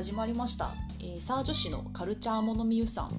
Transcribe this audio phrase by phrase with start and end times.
[0.00, 3.10] 始まりました、えー、サー女子のカルチャーモノミユさん。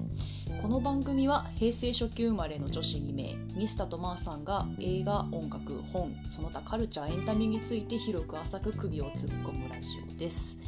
[0.60, 10.58] この番組は平成初期生まれの女子2名ミスタとマーさんが映画音楽本その他カルチャーエンタメについて広く浅く首を突っ込むラジオです。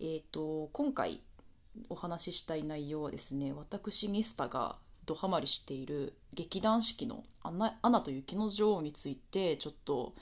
[0.00, 1.20] えっ、と今回
[1.90, 10.14] お話ししたい内容はですね私ミスタがドハマりしている劇団四季のアナ「アナと雪の女王」についてちょっと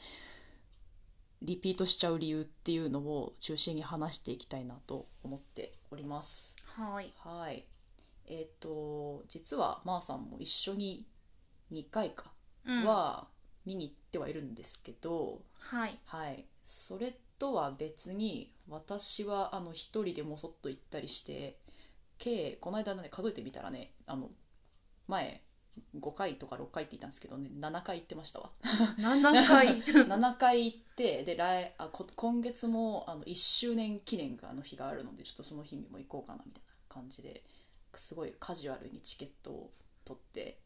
[1.44, 6.56] リピートしちゃう理由っていうのを中心に話していきたいなと思っております。
[6.64, 7.12] はい。
[7.18, 7.64] はい。
[8.26, 11.06] えっ、と実はまーさんも一緒に
[11.70, 12.32] 2回か
[12.66, 13.28] うんは
[13.66, 15.98] 見に行ってはいるんですけど、はい。
[16.06, 16.46] はい。
[16.64, 21.58] それとは別に私はあの一人でもそっと行ったりして
[22.18, 24.30] 計この間ね数えてみたらねあの
[25.08, 25.42] 前
[25.98, 28.50] 5回とか6回って言ったんですけどね7回行ってましたわ。
[28.98, 29.82] 7回。
[30.06, 37.44] 7回行ってで来あこ今月もあの1周年記念があの日があるのでちょっとその日にも行こうかなみたいな感じで
[37.96, 39.72] すごいカジュアルにチケットを
[40.04, 40.60] 取って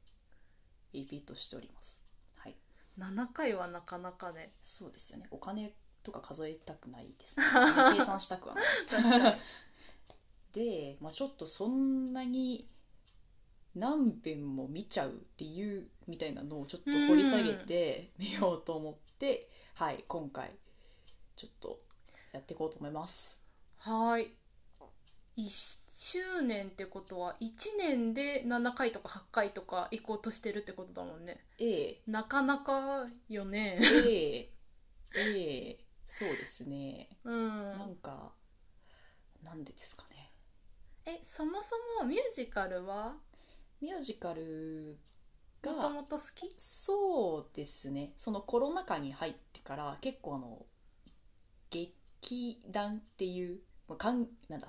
[0.93, 2.01] リピートしております
[2.37, 2.57] はい
[2.99, 4.53] 7回はなかなかね。
[4.63, 7.47] そうですよねお金とか数えたくないですね
[7.97, 8.65] 計算したくはない。
[10.53, 12.69] で、まあ、ちょっとそんなに
[13.75, 20.51] 何遍も見ちゃう理由みたいなのをちょっと掘り下げてみようと思って、はい今回
[21.37, 21.79] ちょっと
[22.33, 23.41] やっていこうと思います
[23.79, 24.29] はい。
[25.37, 31.39] 1周年ってことは1年で7回とか8回とか行こうとしてるってことだもんね。
[31.59, 33.79] A なかなかよね。
[34.05, 34.51] A
[35.17, 37.49] A そうですねうん。
[37.79, 38.33] なんか
[39.45, 40.33] なんでですかね
[41.07, 43.15] え、そもそもミュージカルは
[43.81, 44.99] ミュージカル
[45.65, 46.49] もとがもと好き？
[46.57, 50.67] そうですねそのコロナ禍に入ってから結構あの
[51.71, 53.59] 劇団っていう
[53.89, 54.69] まあかんなんだ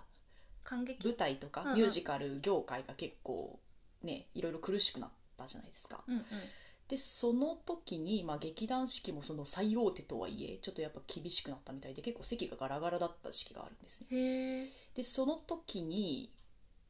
[0.64, 1.08] 感激？
[1.08, 3.60] 舞台とかうんうんミュージカル業界が結構
[4.04, 6.04] ねいろいろ苦しくなったじゃないですか。
[6.08, 6.24] うんうん。
[6.88, 14.08] でその時に、まあ、劇団四季もその最大手とはいえちょっとやっぱ厳しくなったみたいで結構席がガラガラだった時期があるんですね。
[14.10, 14.70] へえ。
[14.96, 16.32] でその時に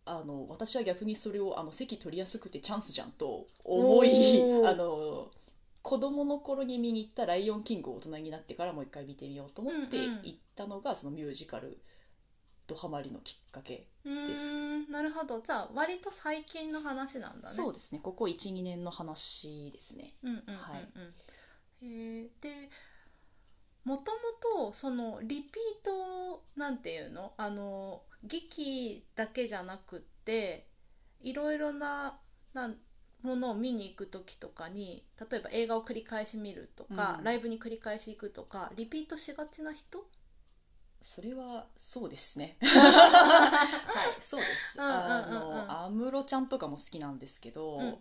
[0.10, 5.30] あの私は逆にそれをあの席取りやすくてチャンスじゃんと思いあの
[5.82, 10.22] 子供の頃に見に行った「ライオンキング」を大人になってからもう一回見てみようと思ってうんうん。
[10.24, 11.80] 行ったのが、そのミュージカル
[12.68, 14.92] ドハマりのきっかけうーん。
[14.92, 15.40] なるほど。
[15.40, 17.56] じゃあ割と最近の話なんだね。
[17.56, 18.00] そうですね。
[18.04, 20.16] ここ12年の話ですね。
[20.24, 20.88] うんうんうんうん、はい。
[21.82, 22.30] えー。
[22.42, 22.70] で
[23.86, 24.20] もとも
[24.68, 27.34] とそのリピートなんていうの？
[27.38, 30.68] あの劇だけじゃなくって
[31.22, 32.18] いろいろな
[32.54, 32.78] なん
[33.22, 37.24] ものを見に行く時とかに例えば映画を繰り返し見るとか、うん。
[37.24, 40.06] ライブに繰り返し行くとかリピートしがちな人？
[41.02, 42.58] それはそうですね。
[42.64, 44.78] はいそうです。
[44.78, 45.08] うんうんうんうん。
[45.08, 48.00] あの安室ちゃんとかも好きなんですけど、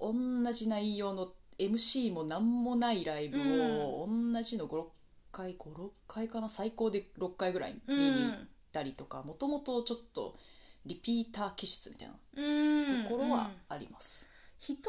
[0.00, 0.12] 同
[0.52, 4.86] じ内容の MC も何もないライブを同じの56
[5.32, 10.36] 回56回かな最高で6回ぐらい見に行ったりとかもともとちょっと
[10.84, 13.04] リピーター気質みたいなうん。
[13.04, 14.26] ところはうんあります、
[14.58, 14.82] 人によ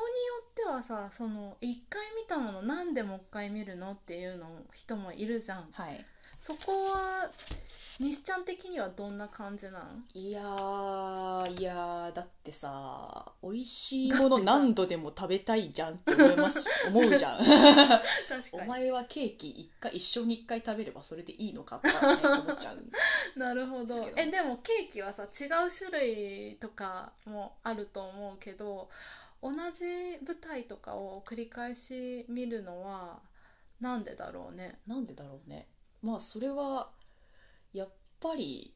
[0.51, 5.69] ってはさその一回見たものなんでもう一回見るのっていうの人もいるじゃん。
[5.71, 6.05] はい
[6.39, 7.29] そこは
[7.99, 17.39] 西ちゃん的にはどんな感じなのいやーいやーだってさ美味しいもの何度でも食べたいじゃんって思います 思うじゃん。
[17.43, 17.49] 確
[18.53, 21.93] お前はケーキ一回一生に一回食べればそれでいいのかって、ね、
[22.23, 22.83] 思っちゃう
[23.39, 23.95] なるほど。
[24.15, 28.91] えでもケーキはさ違う種類とかもあると思うけど
[29.41, 33.19] 同じ舞台とかを繰り返し見るのは
[33.79, 34.79] なんでだろうね？
[34.85, 35.67] なんでだろうね？
[36.07, 36.89] まあそれは
[37.73, 37.89] やっ
[38.21, 38.73] ぱり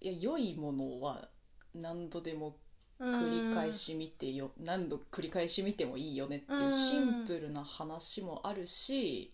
[0.00, 1.28] いや良いものは
[1.76, 2.56] 何度でも
[3.00, 6.72] 繰り返し見てよ何度繰り返し見てもいいよねっていううん。
[6.72, 9.32] シンプルな話もあるし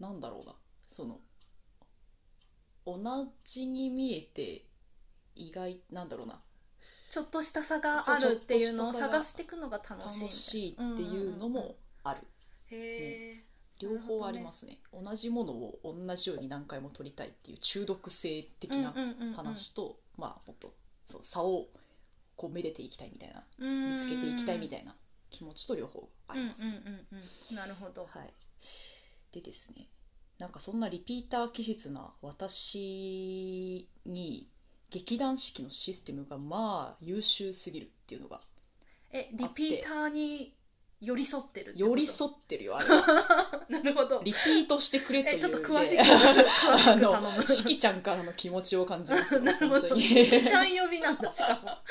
[0.00, 0.54] なんだろうな。
[0.88, 1.20] その
[2.84, 2.98] 同
[3.44, 4.64] じに見えて
[5.36, 6.40] 意外なんだろうな。
[7.08, 12.20] ちょっとした差があるっていうのを探していくのが楽しい楽しいっていうのもある。
[12.66, 13.51] へえ
[13.82, 14.78] 両方ありますね。
[14.92, 18.94] 同じものを同じように何回も撮りたいっていう中毒性的な
[19.34, 20.72] 話と、まあもっと
[21.04, 21.66] そう差を
[22.36, 24.94] こうめでていきたいみたいな見つけていきたいみたいな
[25.30, 27.06] 気持ちと両方あります、うんうんうん
[27.50, 28.32] うん、なるほど、はい、
[29.32, 29.88] でですね
[30.38, 34.48] なんかそんなリピーター気質な私に
[34.90, 38.40] 劇団四季のシステムがまあ優秀すぎるっていうのが
[39.10, 40.54] えリピーターに
[41.02, 41.88] 寄り添ってるってこと？
[41.90, 43.66] 寄り添ってるよあれは。
[43.68, 44.22] なるほど。
[44.22, 47.42] リピートしてくれというえちょっと詳しくで詳しあのく頼む。
[47.46, 50.00] しきちゃんからの気持ちを感じますよ なるほど。
[50.00, 51.82] しきちゃん呼びなんだしか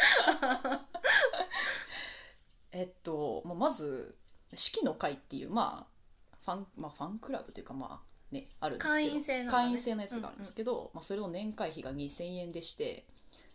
[2.71, 4.15] えっと、まあ、まず
[4.55, 8.95] 「四季の会」っていうまあファン,、まあ、ファンクラブというかまあねあるんですけど。
[8.95, 9.65] 会員制なんだね。
[9.65, 13.05] 会員制のやつがあるんですけど、まあ、それの年会費が2000円でして、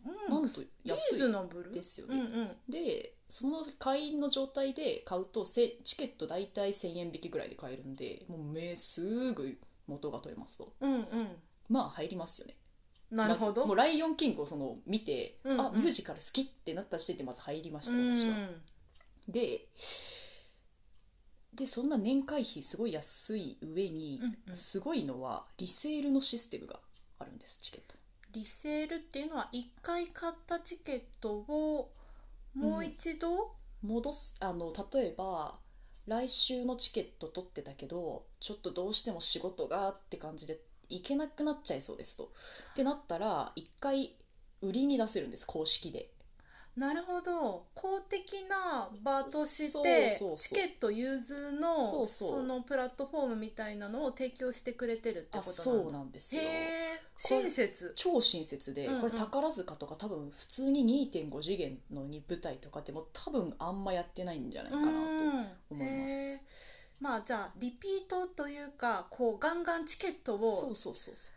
[0.06, 0.32] うん。
[0.44, 1.18] ん、と安い。
[1.72, 2.56] ですよね、うんうん。
[2.68, 10.72] でその会員の状態で買うとせチケット大体1000円引きぐらいで買えるんでもうめすぐ元が取れますと。
[10.80, 11.36] うんうん。
[11.68, 12.54] まあ入りますよね。
[13.10, 15.60] なるほど、まずもう「ライオンキング」をその見て、うんうん。
[15.60, 18.14] あミュージカル好きってなった時点でまず入りましたうん。
[18.14, 18.36] 私は、
[19.28, 19.68] で
[21.54, 24.56] でそんな年会費すごい安い上に、うんうん。
[24.56, 26.80] すごいのはリセールのシステムが
[27.18, 27.96] あるんですチケット
[28.36, 31.90] リセールっていうのは1回買ったチケットを
[32.54, 35.58] もう一度、戻すあの例えば
[36.06, 40.58] 来週のチケット取ってたけどちょっとどうしても仕事がって感じで
[40.90, 42.24] 行けなくなっちゃいそうですと。
[42.72, 44.12] ってなったら1回
[44.60, 46.10] 売りに出せるんです公式で
[46.76, 47.64] なるほど。
[47.74, 55.88] 公的な場としてチケット融通のそのプラットフォームみたいなのを提供してくれてるってあことそなんだ。
[55.88, 56.42] うなんですよ。
[57.16, 57.94] 親切。
[57.96, 59.00] 超親切で、うんうん。
[59.00, 64.90] これ宝塚とか多分普通に2.5次元のに舞台とかでも多分あんまやってないんじゃないかなと
[65.70, 66.42] 思います。
[67.00, 71.35] まあじゃあリピートというかこうガンガンチケットをそうそうそうそう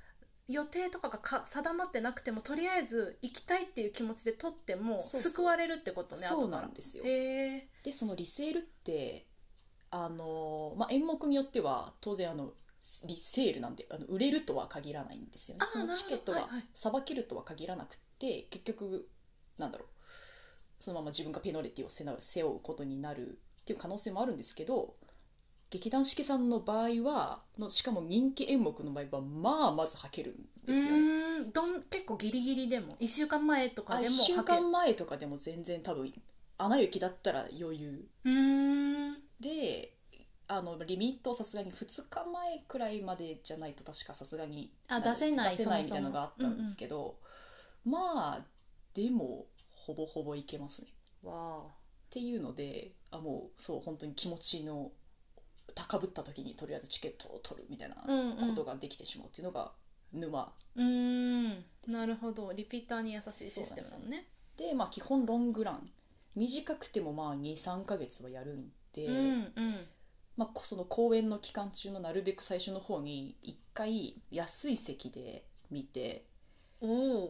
[0.49, 5.31] 予定とかがか定まってなくてもとりあえず行きたいっていう気持ちで取ってもそうそう。
[5.31, 6.61] 救われるってことねそう後から。
[6.63, 7.03] なんですよ。
[7.05, 7.67] へえ。
[7.83, 9.27] でそのリセールって
[9.91, 12.51] あの、まあ、演目によっては当然あの
[13.05, 15.63] リセールなんであの売れるとは限らないんですよね。
[15.63, 16.69] あーそのチケットがなるほどはいはい。
[16.73, 19.07] さばけるとは限らなくて結局
[19.59, 19.87] なんだろう。
[20.79, 24.95] そのまま自分がペナルティを背な背負うことになるっていう可能性もあるんですけど
[25.69, 30.33] 劇団四季さんの場合はのしかも人気演目の場合はまあまず履けるん
[30.63, 30.85] うですよ。
[30.85, 30.97] ね。
[30.97, 34.61] ーんどん結構ギリギリでも1週間前とかあで1週も履ける。
[34.63, 36.11] 間前とかでも全然多分
[36.57, 38.07] 「アナ雪」だったら余裕。
[38.23, 39.17] うーん。
[39.39, 39.93] で
[40.47, 47.19] あのリミットをさすがに2日前くらいまでじゃないと確かさすがにあ出せない出せないみたいなのがあったんですけど、
[47.85, 48.45] まあ
[48.95, 50.87] でもほぼほぼいけますね。
[51.27, 51.67] っわ
[52.09, 54.91] ていうのであもうそう本当に気持ちの
[55.79, 59.71] 高ぶった時にとりあえずチケットを取るみたいなことができてしまうっていうのが
[60.11, 60.51] 沼。
[60.75, 61.63] うーん。
[61.87, 62.51] なるほど。
[62.53, 64.27] リピーターに優しいシステムなのね。
[64.57, 65.89] で、まあ、基本ロングラン。
[66.35, 69.87] 短くてもまあ23ヶ月はやるんで、うんうん。
[70.37, 76.25] まあ、こその公演の期間中のなるべく最初の方に一回安い席で見て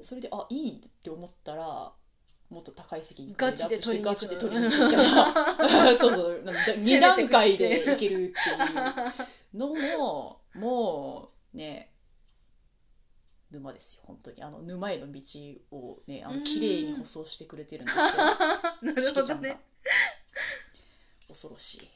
[0.04, 1.92] それであいいって思ったら
[2.50, 4.16] もっと高い席にガチで取りに行く。
[4.16, 8.34] ガチで取りに行くみた いなそうそうなんか2段階でいけるっていう
[9.54, 11.94] のももうね
[13.52, 14.44] 沼ですよ本当に。
[14.44, 15.22] あの沼への道
[15.72, 18.04] をねあの綺麗に舗装してくれてるんですよ。
[18.82, 19.60] なるほどね。
[21.28, 21.90] 恐ろしい。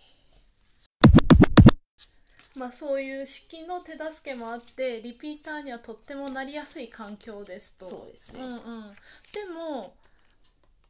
[2.55, 7.85] まあそういう式の手助けもあってリピーターにはとってもなりやすい環境ですと。
[7.85, 8.57] そうですね、うんうん、
[9.31, 9.95] でも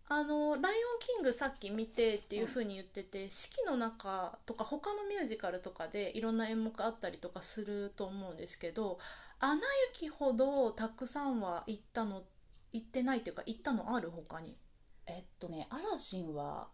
[0.10, 9.00] あの「ライオンキング」さっき見てっていうふうに言ってて、四季の中とか他のミュージカルとかでいろんな演目あったりとかすると思うんですけど
[9.40, 9.62] 「アナ
[9.94, 12.24] 雪」ほどたくさんは行ったの
[12.72, 14.58] 行ってないっていうか行ったのある他に？
[15.06, 16.70] えっとねアラジンは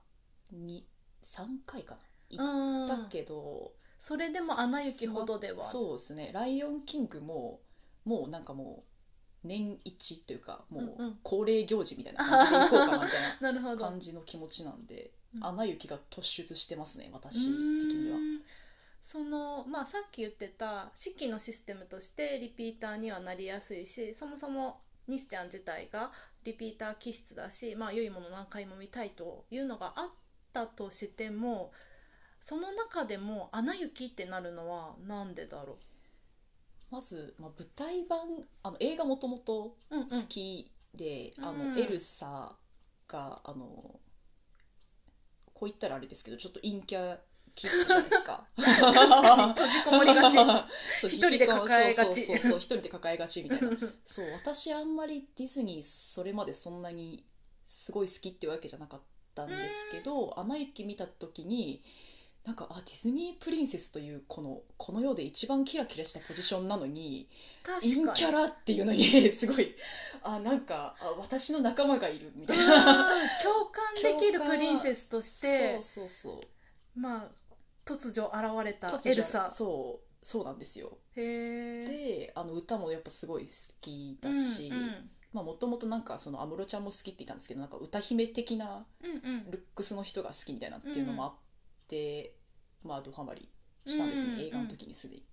[0.52, 0.88] に
[1.24, 2.02] 3回かな？
[2.02, 5.64] うん行ったけど、それでも「アナ雪」ほどでは。
[5.64, 7.62] そうですね「ライオンキングも」
[8.06, 8.89] もうなんかもう
[9.44, 11.20] 年一というかもうんううん。
[11.24, 13.76] 恒例行事みたいな感じで行こうかなみたいな るほど。
[13.76, 18.18] な感じの気持ちなんで「うんアナ雪」が突出してますね私的うーには。
[18.18, 18.42] ん
[19.02, 26.12] そのまあさっき言ってた四季のシステムとしてリピーターにはなりやすいしそもそも西ちゃん自体が
[26.44, 30.10] リピーター気質だし、まあ、良いもの何回も見たいというのがあっ
[30.54, 31.72] たとしても
[32.42, 35.78] その中でも「アナ雪」ってなるのはなんでだろ
[36.92, 38.20] まず、まあ、舞台版
[38.64, 41.76] あの映画もともとう、うんうん、好きで、あうん。
[41.76, 42.56] のエルサ
[43.08, 44.00] があの
[45.54, 47.18] こう言ったらあれですけどちょっと陰キャ
[47.56, 48.48] 気質じゃないですか。
[48.56, 50.38] 閉じこもりがち。
[51.08, 52.22] 一人で抱えがち。
[52.22, 53.70] そうそうそうそう一人で抱えがちみたいな。
[54.06, 57.26] そう私あんまりディズニーそれまでそんなに
[57.68, 59.02] すごい好きってわけじゃなかっ
[59.36, 61.84] たんですけど「アナ雪」見た時に
[62.46, 67.28] なんかあディズニープリンセスというこのこの世で一番キラキラしたポジションなのに
[67.64, 68.14] 確陰かに。
[68.14, 69.76] キャラっていうのに すごい
[70.24, 72.64] あなんかあ私の仲間がいるみたいな。
[72.64, 77.30] うん共感できるプリンセスとしてそうそうそうまあ
[77.86, 79.50] 突如現れたエルサ。
[79.52, 80.98] そうそうなんですよ。
[81.16, 84.72] へえであの歌もやっぱすごい好きだし
[85.32, 89.52] まあもともとなんかその安室ちゃんも好きって言ったんですけどなんか歌姫的なうんうん。
[89.52, 91.49] ルックスの人が好きみたいなっていうのもあって、
[92.84, 93.50] まあドハマり
[93.86, 94.48] したんですね、うんうんうん。
[94.48, 95.24] 映画の時にすでに。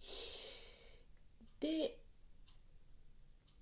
[1.61, 1.99] で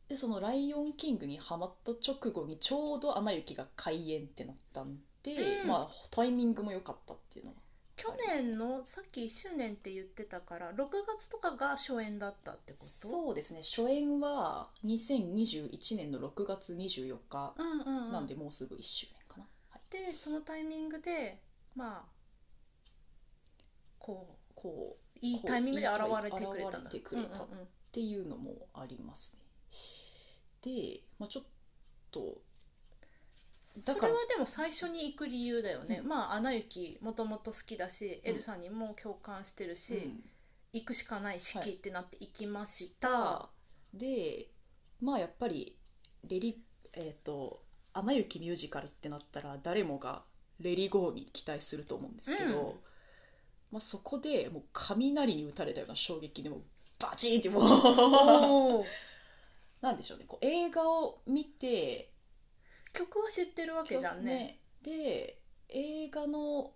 [0.08, 5.68] でその「ライオンキング」にハマった直後にちょうど「アナ雪」が開演ってなったんで、うん。
[5.68, 7.56] まあタイミングも良かったっていうのは
[7.96, 12.86] 去年のさっき1周年って言ってたから6月とかが初演だったってこと？
[13.08, 13.62] そうですね。
[13.62, 17.54] 初演は2021年の6月24日
[18.10, 21.40] なんでもうすぐ1周年かな、はい、でそのタイミングで
[21.76, 22.13] まあ
[24.04, 26.82] こうこういいタイミングで現れてくれたっ
[27.90, 29.46] ていうのもありますね。
[30.60, 31.44] で、まあ、ちょっ
[32.10, 32.42] と
[33.82, 40.30] それはでも最初に行く理由だよね、うんまあ「アナ雪」もともと好きだし、うんエルさんにも共感してるし、うん。
[40.74, 43.50] 行くしかない式ってなって行きました、た
[43.94, 44.48] で
[45.00, 45.78] まあやっぱり
[46.28, 47.62] レリえっ、と
[47.94, 50.24] 「アナ雪ミュージカル」ってなったら誰もが
[50.60, 52.93] 「レリゴー」に期待すると思うんですけど、うん
[53.74, 56.62] まあ、そこでもう雷に打たれたような衝撃でもう
[57.00, 58.84] バチンってもう
[59.84, 60.26] なんでしょうね。
[60.28, 62.12] こう映画を見て
[62.92, 64.60] 曲は知ってるわけじゃんね。
[64.80, 66.72] で映画の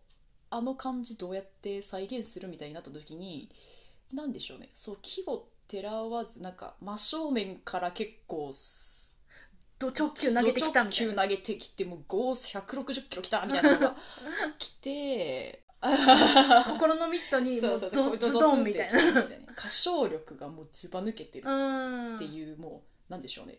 [0.51, 3.49] あの感じどうやって再現するみたいになった時に
[4.13, 4.69] 何でしょうね。
[4.75, 9.15] そう規模てらわずなんか真正面から結構す
[9.79, 13.97] ド直球投げてきたみたいなド直球投げてきてもうゴース160キロきたみたいなのが
[14.59, 18.99] 来て心のミットにもうそうそうそうズズドンみたいな。
[19.57, 21.49] 歌唱力がもうずば抜けてる。
[21.49, 21.53] う
[22.13, 22.17] ん。
[22.17, 23.59] っていう、もうなんでしょうね。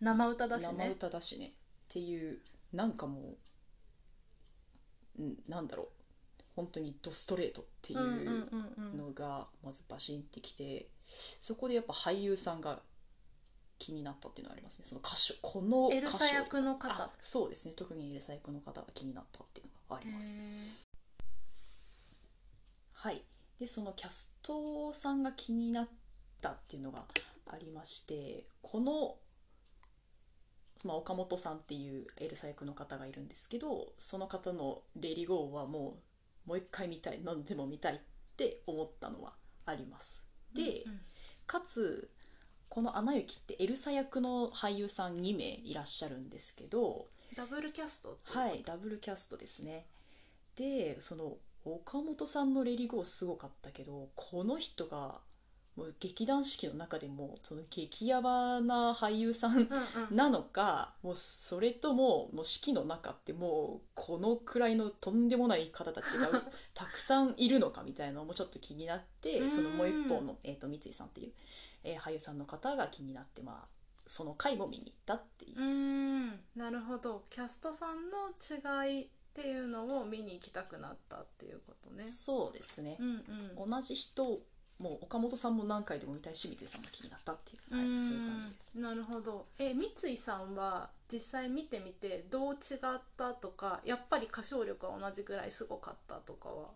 [0.00, 1.46] 生歌だし生ね歌だしね。
[1.46, 1.50] っ
[1.88, 2.38] ていう
[2.72, 3.36] なんかも
[5.18, 5.86] う、うん、なんだろう。
[6.56, 8.46] 本当にドストレートっていう
[8.96, 10.88] のがまずバシンってきて
[11.40, 12.80] そこでやっぱ俳優さんが
[13.78, 14.84] 気になったっていうのはありますね。
[14.86, 16.92] その歌手このエルサ役の方。
[16.92, 17.74] あそうですね。
[17.74, 20.89] 特にエルサ役の方が気になったっていうのがありますはい
[23.60, 25.88] でそのキャストさんが気になっ
[26.40, 27.04] たっていうのが
[27.46, 29.16] ありましてこの、
[30.82, 35.98] まあ、岡本さんっていうエルサ役の方がいるんですけどその方の「レリゴー」はも
[36.46, 37.98] うもう一回見たい何でも見たいっ
[38.36, 39.34] て思ったのは
[39.66, 40.24] あります。
[40.54, 41.00] で、うん
[41.46, 42.08] かつ
[42.68, 49.84] この「アナ雪」ってエルサ役の俳優さん2名いらっしゃるんですけどダブルキャストはいダブルキャストですね。
[50.54, 55.20] でその岡本さんの「レリゴー」すごかったけどこの人が
[55.76, 59.68] もう劇団四季の中でもその激ヤバな俳優さん
[60.10, 66.28] なのかもうそれとももう四季の中ってもうこのくらいのとんでもない方たちが
[66.74, 69.50] たくさんいるのかみたいなのもちょっと気になってうん。
[69.50, 71.32] そのもう一方の、えー、と三井さんっていう、
[71.84, 73.68] えー俳優さんの方が気になって、まあ、
[74.06, 75.58] その回も見に行ったっていう。
[75.58, 76.44] うーん。
[76.56, 77.24] なるほど。
[77.30, 82.04] キャストさんの違いっていうのを見に行きたくなったっていうことね。
[82.04, 82.96] そうですね。
[82.98, 83.24] う、ん
[83.62, 83.70] うん。
[83.70, 84.40] 同じ人
[84.80, 88.72] もう岡本さんも何回でも見たいし三井さんも気になったっていう、はい、そういう感じです。
[88.74, 89.46] なるほど。
[89.58, 96.68] え三井さんは実際見てみてどう違ったとかやっぱり歌唱力は同じぐらいすごかったとかは？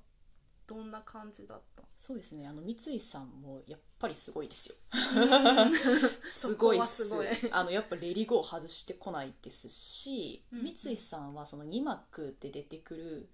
[0.67, 1.83] どんな感じだった？
[1.97, 4.77] そうですねあの三井さんもやっぱりすごいですよ。
[6.23, 7.05] すそごいっす。
[7.51, 10.65] あのやっぱレリゴー外してこないですし、うんうん。
[10.77, 13.29] 三井さんはその2幕で出てくる、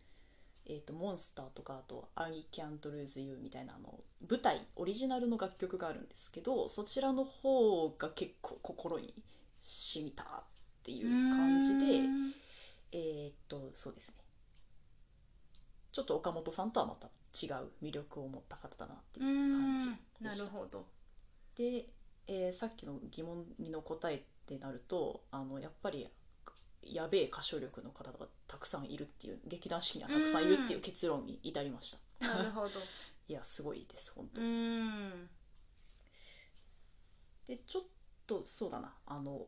[0.67, 9.15] えー、とモンスターとかあと「I Can't Lose You」みたいなあの舞台オリジナルの楽曲があるんですけどそちらの方が結構心に
[9.61, 10.27] 染みたっ
[10.83, 12.35] ていう感じでうん。
[12.93, 14.15] えーっとそうですね。
[15.93, 19.87] ちょっと岡本さんとはまた違う魅力を持った方だなっていう感じ
[20.21, 20.45] なでした。
[20.45, 20.87] るほど。
[21.57, 21.87] で、
[22.27, 26.09] えーさっきの疑問の答えってなるとあのやっぱり
[26.83, 32.71] やべえ歌唱力の方がたくさんいるっていう劇団四季にはたくさんいるっていう結論に至りました、なるほど。
[33.29, 34.41] いやすごいです本当
[37.47, 37.83] でちょっ
[38.27, 38.97] とそうだな。
[39.07, 39.47] あの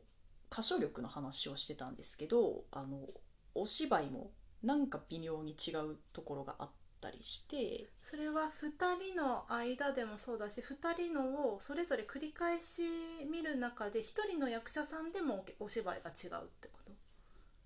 [0.53, 3.09] 歌唱力の話をしてたんですけどあの
[3.55, 6.71] お芝居もなんか微妙に違うところがあっ
[7.03, 7.91] たりして。
[8.01, 12.83] それは2人の間でもそうだし2人のをそれぞれ繰り返し
[13.31, 16.93] 見る中で1人の役者さんでもお芝居が違うってこと。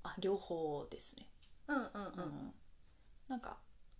[0.03, 1.29] あ両方ですね。
[1.69, 2.55] うんうんうん。
[3.29, 3.59] なんか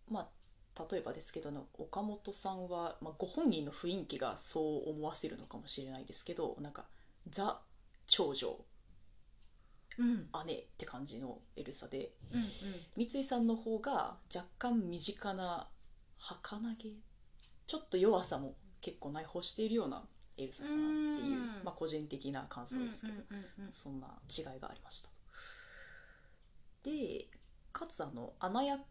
[0.09, 6.85] まあ例えばですけどの岡本さんは、まあ、ご本人の雰囲気がそう思わせるのかもしれないですけどなんか
[7.31, 7.61] ザ
[8.07, 8.76] 長女うん
[9.99, 12.13] 姉って感じのエルサで。
[12.33, 12.43] うん
[12.97, 15.69] 三井さんの方が若干身近な
[16.19, 16.91] 儚げ
[17.67, 20.05] ちょっと弱さも結構内包しているような
[20.37, 21.65] エルサかなっていううん。
[21.65, 25.09] まあ、個人的な感想ですけど、うんうんそんな違いがありました。
[26.83, 27.27] で
[27.73, 28.85] かつあのアナ役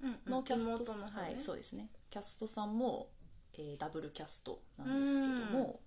[0.00, 0.32] うんうん。
[0.32, 1.22] のキャスト、妹の方ね。
[1.22, 1.90] はいそうですね。
[2.10, 3.10] キャストさんも、
[3.54, 5.80] えーダブルキャストなんですけども、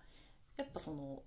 [0.58, 1.24] やっぱその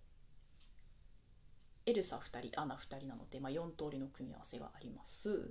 [1.86, 5.50] エルサ2人アナ2人なので、まあ、4通りの組み合わせがあります。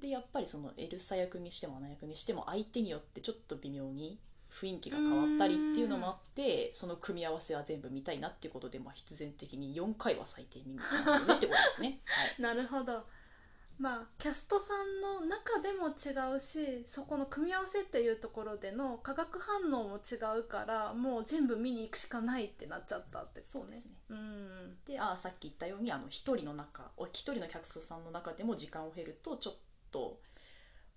[0.00, 4.18] でやっぱりそのエルサ役にしてもアナ役にしても相手によってちょっと微妙に
[4.50, 12.00] 雰囲気が変わったりっていうのもあってその組み合わせは全部見たいなっていうことで、まあ、必然的に4回は最低見に行きますよねってことですね。
[12.06, 12.42] はい。
[12.42, 13.04] なるほど。
[13.78, 23.92] まあキャストさんの中でも違うしそこの組み合わせっていうところでの化学反応も違うからもう全部見に行くしかないってなっちゃったってことそうですね。
[24.10, 24.76] うん。
[24.84, 29.54] であさっき言ったようにあの1人の中お一人のキャストさんの中でも時間を経るとちょっ
[29.92, 30.20] と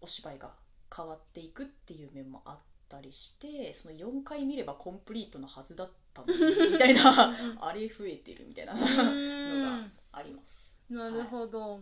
[0.01, 0.51] お芝居が
[0.95, 2.57] 変わっていくっていう面もあっ
[2.89, 6.33] たりしてその4回見ればコンプリートのはずだったのに
[6.73, 10.75] みたいなあれ増えてるみたいなのがあります。
[10.89, 11.81] なるほど、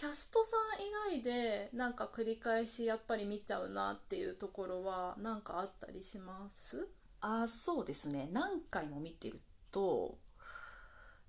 [0.00, 6.88] キャストさん以外でなんか繰り返しやっぱり見ちゃうなっていうところは何かあったりします？
[7.20, 8.30] あそうですね。
[8.32, 9.38] 何回も見てる
[9.70, 10.16] と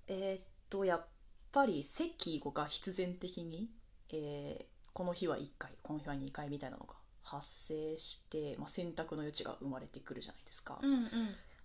[0.06, 1.06] えーっとやっ
[1.52, 3.68] ぱり席が必然的に、
[4.10, 4.64] えー
[4.94, 10.78] この日は1回この日は2回みたいなのが発生して、まあ、選択の余地が生まれてくるじゃないですか。
[10.82, 11.08] うんうん。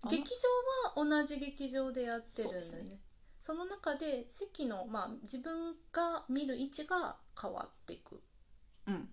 [0.10, 0.30] 劇
[0.96, 3.00] 場は同じ劇場でやってるんですね
[3.48, 8.22] その中で席の、まあ、自分が見る位置が変わっていく。
[8.88, 9.10] うん。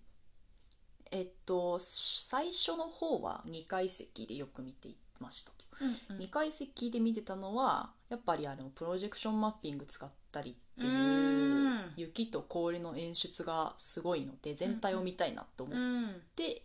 [1.13, 5.65] えっと最初の方は2階席でよく見ていましたと。
[5.81, 16.65] うん2階席で見てたのはやっぱりあのプロジェクションマッピング使ったりっていう雪と氷の演出がすごいので全体を見たいなと思っうん、て、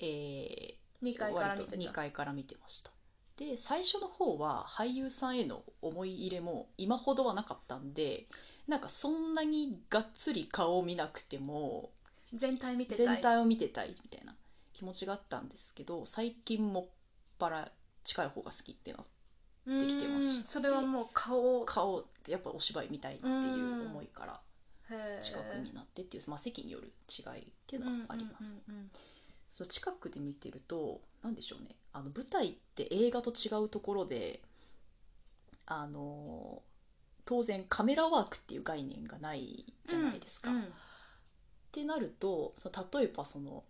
[0.00, 1.76] え2ー階から見てた。
[1.76, 2.90] 割と2階から見てました
[3.40, 8.26] で最初の方は俳優さんへの思い入れも今ほどはなかったんで
[8.68, 11.88] なんかそんなにがっつり顔を見なくても
[12.34, 13.06] 全体見てたい。
[13.06, 14.34] 全体を見てたいみたいな
[14.74, 16.84] 気持ちがあったんですけど最近もっ
[17.38, 17.72] ぱら
[18.04, 19.04] 近い方が好きってなっ
[19.80, 24.40] てきてましそれはもう顔顔やっぱお芝居見たいっていう思いから
[25.22, 28.90] 近くになってっていう、まあ、席による違いっていうのはあります、うんうんうん
[29.50, 31.74] そう近くで見てると何でしょうね。
[31.92, 34.40] あの舞台って映画と違うところで
[35.66, 36.62] あの
[37.24, 40.50] 当然カメラワークっていう概念がないじゃないですか。
[40.50, 40.60] うん。
[40.62, 40.64] っ
[41.72, 43.62] てなるとその例えばその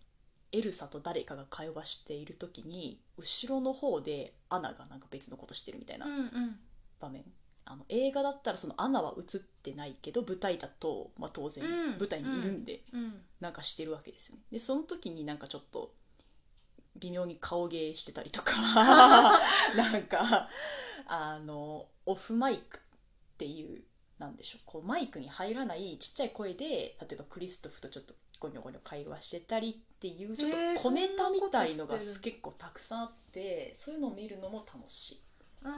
[0.51, 6.59] エルサと誰かが会話している時に後ろの方でアナがなんか別のことしてるみたいなうんうん。
[6.99, 7.23] 場面、
[7.71, 11.71] あの映画だったらそのアナは映ってないけど舞台だと、まあ、当然うん。
[11.91, 13.21] 舞台にいるんでうん。
[13.39, 14.41] なんかしてるわけですよね。
[14.51, 15.93] でその時になんかちょっと
[16.97, 18.53] 微妙に顔芸してたりとか
[19.75, 20.49] なんか
[21.07, 22.81] あのオフマイクっ
[23.37, 23.81] ていう
[24.19, 24.61] なんでしょう。
[24.65, 32.21] こうマイクに入らないちっちゃい声で例えばクリストフとちょっとゴニョゴニョ会話してたりっていうちょっと小ネタみたいのがそんなことしてる。
[32.33, 35.21] 結構たくさんあってそういうのを見るのも楽しい。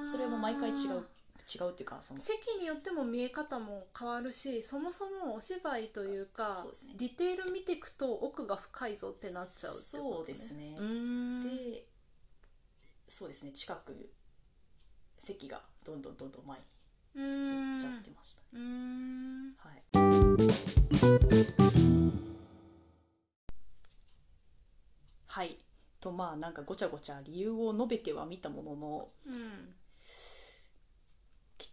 [0.09, 1.05] それも毎回違う
[1.43, 6.93] 違うっていうかその席によっても見え方も変わるしそもそもお芝居というかそうですね。
[6.97, 10.75] ディテール見ていくと奥が深いぞってなっちゃうってこと、そうですね。
[10.77, 11.43] うーん。
[11.43, 11.85] で
[13.07, 13.51] そうですね。
[13.51, 14.09] 近く
[15.17, 16.65] 席がどんどんどんどん前に
[17.15, 19.53] う行っちゃってました、ん。
[19.57, 19.83] はい。
[25.27, 25.57] はい。
[25.99, 29.73] とまあなんかごちゃごちゃ理由を述べてはみたもののうん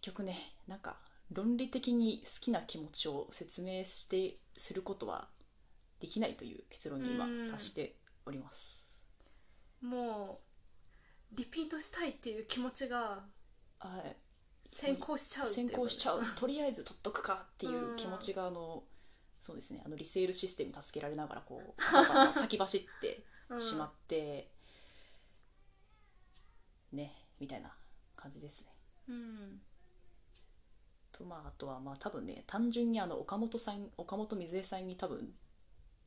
[0.00, 0.96] 結局ねなんか
[1.32, 5.28] 論理的に好きな気持ちを説明してすることは
[6.00, 7.50] できないという結論に今うん。
[7.50, 7.94] 達して
[8.26, 8.88] おります、
[9.82, 10.40] も
[11.32, 13.24] うリピートしたいっていう気持ちが
[13.78, 14.16] はい
[14.66, 16.22] 先行しちゃう先行しちゃう。
[16.36, 18.84] とりあえず取っとくかっていう気持ちがあの
[19.40, 21.82] そうですねあのリセールシステムに助けられながらこう
[22.38, 24.50] 先走ってうんしまって、
[26.92, 27.74] ねみたいな
[28.16, 28.74] 感じですね。
[29.08, 29.60] うん
[31.20, 35.28] とまああとはまあ多分ね単純にあの岡本さん岡本水江さんに多分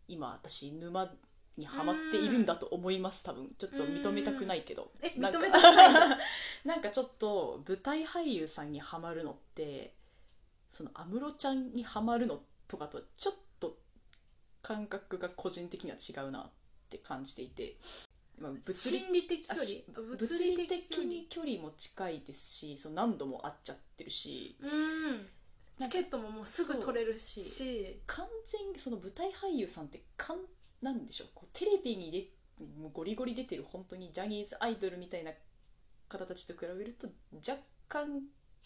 [0.08, 1.10] 今私沼
[1.56, 3.23] にはまっているんだと思います。
[3.23, 4.91] 多分ちょっと認めたくないけど。
[5.02, 6.17] えなんか認めたくないんだ
[6.65, 9.93] なんかちょっと舞台俳優さんにはまるのって
[10.71, 13.78] その安室ちゃんにはまるのとかとちょっと
[14.63, 16.49] 感覚が個人的には違うなっ
[16.89, 17.78] て感じていて、
[18.39, 20.15] まあ、物理心理的距離？
[20.17, 24.57] 物理的に距離も近いですしその何度も会っちゃってるし。
[24.61, 25.27] うん。
[25.79, 27.99] チケットももうすぐ取れるし。
[28.05, 30.37] 完全にその舞台俳優さんってかん
[30.81, 31.27] なんでしょう？
[31.33, 35.31] こうテレビに出もうゴリゴリ出てる本当にジャニーズアイドルみたいな
[36.09, 37.07] 方たちと比べると
[37.47, 38.21] 若干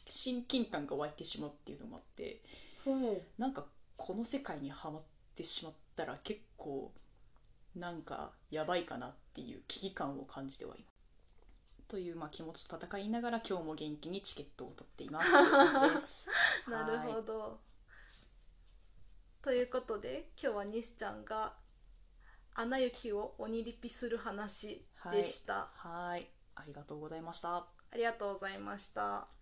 [0.07, 2.41] 親近感が湧いてしまうっていうのもあって。
[2.83, 5.01] ほなんかこの世界にはまっ
[5.35, 6.91] てしまったら結構
[7.77, 10.97] なんかやばいかなっていう危機感を感じてはいます。
[11.87, 16.27] というまあ気持ちと戦いながら今日も元気にチケットを取っています。
[16.69, 17.59] なるほど
[19.41, 21.55] ということで今日は西ちゃんが
[22.55, 27.67] 「アナ雪」を鬼リピする話でした、はい、ありがとうございました。
[27.89, 29.36] ありがとうございました